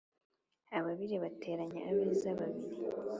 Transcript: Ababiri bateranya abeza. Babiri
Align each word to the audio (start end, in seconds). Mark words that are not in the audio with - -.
Ababiri 0.77 1.15
bateranya 1.23 1.81
abeza. 1.89 2.29
Babiri 2.39 2.75